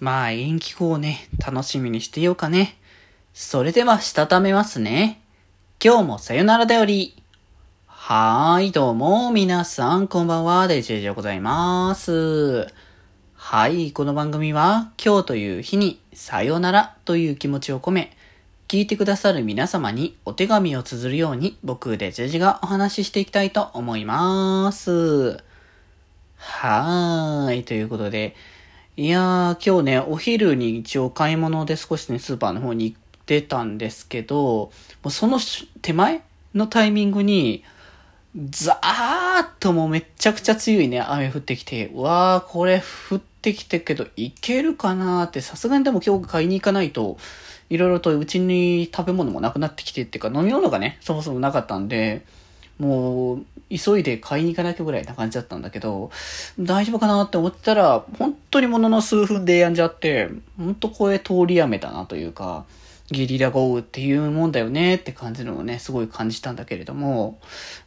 [0.00, 2.76] まあ、延期後をね、楽しみにしてようかね。
[3.34, 5.20] それでは、したためますね。
[5.82, 7.20] 今日もさよならだより。
[7.86, 12.68] はーい、どうも、皆さん、こんばんは、デジェジでございます。
[13.34, 18.16] はい、この番組は、今日という日に、さよならという気持ちを込め、
[18.68, 25.42] 聞いてくださる皆様にお手紙を綴るように、僕、デジェジがお話ししていきたいと思います。
[26.36, 27.64] はーい。
[27.64, 28.36] ということで、
[28.98, 34.72] いやー、今日ね、お昼に一応買い物で少しね、スーパーの方に行ってたんですけど、も
[35.04, 35.38] うその
[35.82, 37.62] 手前のタイミングに、
[38.34, 47.18] ザーッともうめちゃくちゃ強いね、雨降ってきて、うわー、これ降ってきてけど、いけるかなーって、さすがにでも今日買いに行かないと、
[47.70, 52.26] いろいろとうちに食べ物もなくなってきてっていうか、飲み物がね、そもそもなかったんで、
[52.78, 56.10] もう、急いで買いに行かなきゃぐらいな感じだったんだけど、
[56.58, 62.64] 大丈夫かなって思ったら、本当にものの数分でやんじゃって、本当これ通り雨だなというか、
[63.10, 67.40] ゲリラ豪雨っていうもんだよねって感じのをね、すごい感じたんだけれども、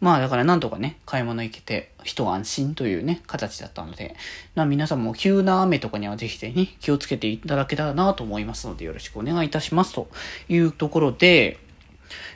[0.00, 4.14] まあだからなんとかね、買い物行けて、一安心というね、形だったので、
[4.54, 10.08] まあ皆さんも急な雨とかにはぜひぜひ気をつけていただけたらなと思いますので、よろしくお願いいたしますと
[10.48, 11.58] いうところで、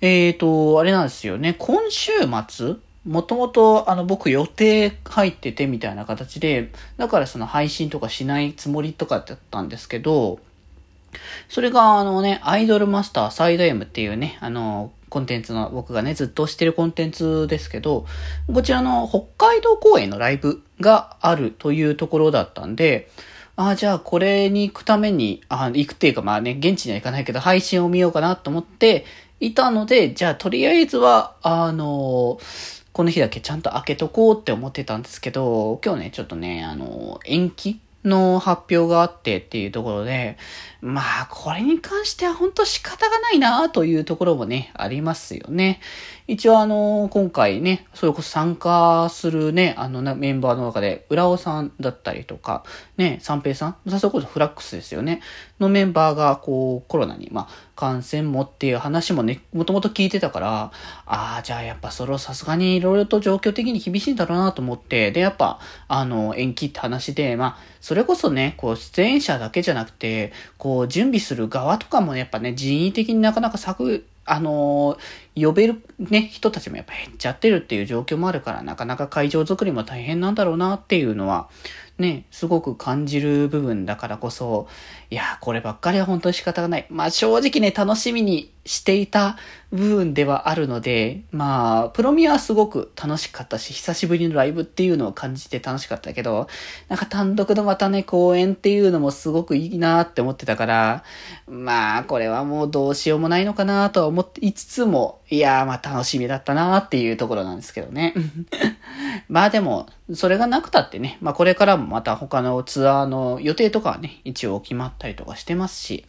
[0.00, 1.54] えっ、ー、と、あれなんですよね。
[1.58, 2.12] 今週
[2.48, 2.76] 末？
[3.06, 10.40] もともと、あの、僕予定入っててみたいな形で、だからその配信とかしないつもりとかだったんですけど、
[11.48, 18.06] それがあのね、アイドルマスターサイド M っていうね、あの、コンテンツの、僕がね、ずっとしてるコンテンツですけど、
[18.52, 23.08] こちらの北海道公演のライブがあるというところだったんで、
[23.54, 29.06] ああ、じゃあこれに行くために、あ行くっていうかまあね、現地には行かないけど配信を見ようかなと思って、
[29.40, 32.38] いたので、じゃあとりあえずは、あの
[32.92, 40.38] この日だけちゃんと開けとこうって思ってたんですけど、今日ね、ちょっとね、あの延期の発表があってっていうところで、
[40.80, 45.80] まあ、これに関しては本当仕方がないなというところもね、ありますよね。
[46.28, 52.64] 一応あの、今回ね、それこそ参加するね、あのメンバーの中で、浦尾さんだったりとか、
[52.96, 55.20] ね、三平さん、それこそフラックスですよね、
[55.60, 60.72] のメンバーがこう、コロナに、まあ、感染もっていう話もね、もともと聞いてたから、
[61.04, 81.48] ああ、じゃあやっぱそれをさすがにいろいろと状況的に厳しいんだろうなと思って、で、やっぱ、あの、延期って話で、まあ、それこそね、こう、出演者だけじゃなくて、こう、準備する側とかもやっぱね、人為的になかなか削、あのー、呼べるね、人たちもやっぱ減っちゃってるっていう状況もあるから、なかなか会場作りも大変なんだろうなっていうのは、
[81.98, 84.68] ね、すごく感じる部分だからこそ、
[85.10, 86.86] いや、こればっかりは本当に仕方がない。
[86.90, 89.36] まあ正直ね、楽しみにしていた
[89.72, 96.48] 部分ではあるので、まあ、プロミアはすごく楽しかったし、久しぶりのライブっていうのを感じて楽しかったけど、
[96.88, 101.04] なんか単独のまたね、公演っていうのもすごくいいなって思ってたから、
[101.48, 108.14] まあ、これはもうどうしようもないのかなとは思っていつつも、いやーまあ楽しみだったなっていうところなんですけどね。
[109.28, 116.04] まあでも、それがなくたってね、まあこれからもまた他のツアーの予定とかはね、一応決まったりとかしてますし、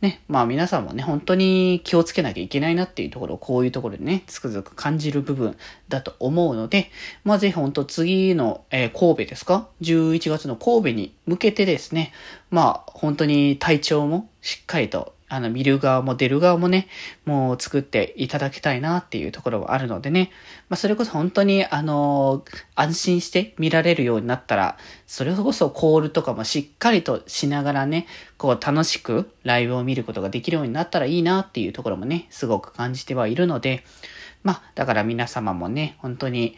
[0.00, 5.56] ね、まあ皆さんもね、本当に気をつけなきゃいけないなっていうところをこういうところでね、つくづく感じる部分
[5.88, 6.90] だと思うので、
[7.24, 12.12] まあぜひ本当次の、えー、神戸ですか ?11 月の神戸に向けてですね、
[12.50, 16.88] まあ本当に体調もしっかりとあの、見る側も出る側もね、
[17.24, 20.30] もう作っていただきたいなっていうところはあるのでね、
[20.68, 24.76] まあ、それこそ本当に、あの安心して見られるようになったら、
[25.06, 28.06] それこそコールとかもしっかりとしながらね、
[28.38, 33.84] こう楽しくライブを見ることができるようになったらいいなっていうところもね、すごく感じてはいるので、
[34.42, 36.56] まあ、だから皆様もね、本当に、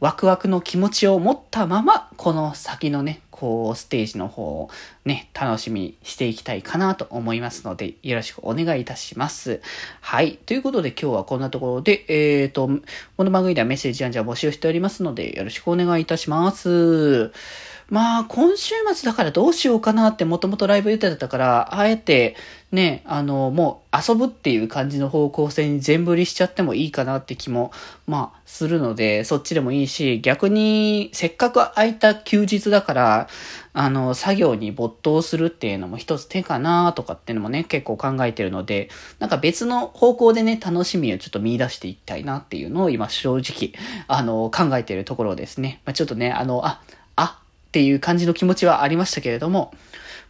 [0.00, 4.70] ワクワクの気持ちを持ったまま、この先のね、こう、ステージの方を
[5.04, 9.60] ね、楽しみにしていきたいかなと思いますので、よろしくお願いいたします。
[10.00, 10.36] はい。
[10.46, 12.70] ということで今日はこんなところで、えっ、ー、と、
[13.16, 17.32] この番組ではメッセージじゃん募集しておりますので、よろしくお願いいたします。
[17.90, 22.34] まあ、今週末だからどうしようかなってもともとライブ言ってたから、あえて、
[22.72, 27.72] ね、あの、もう遊ぶっていう感じの方向性に全振りしちゃってもいいかなって気も、
[28.06, 33.28] まあ、するので、そっちでもいいし、逆に、せっかく空いた休日だから、
[33.74, 38.88] あの、作業に没没頭するっていうのも一つ手かなとかっていうのもね、結構考えてるので、
[39.18, 43.72] なんか別の方向でね、楽しみをちょっと見出していきたいなっていうのを今正直、
[44.06, 45.80] あの、考えてるところですね。
[45.84, 46.80] まあ、ちょっとね、あの、あ、
[47.16, 49.74] あ、っていう感じの気持ちはありましたけれども、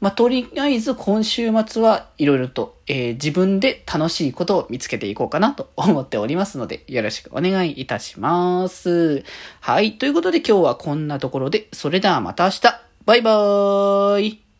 [0.00, 9.22] まあ、とりあえず今週末はいろいろと、えー、自分で楽しいことを見つけていこうかなと思っておりますので、よろしくお願いいたします。
[9.60, 9.98] はい。
[9.98, 14.51] ということで今日はこんなところで、それではまた明日バイバーイ